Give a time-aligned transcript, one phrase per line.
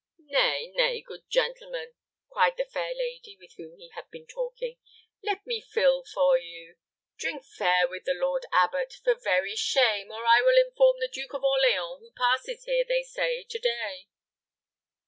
[0.31, 1.93] "Nay, nay, good gentleman,"
[2.31, 4.79] cried the fair lady with whom he had been talking,
[5.21, 6.77] "let me fill for you!
[7.19, 11.33] Drink fair with the lord abbot, for very shame, or I will inform the Duke
[11.35, 14.07] of Orleans, who passes here, they say, to day."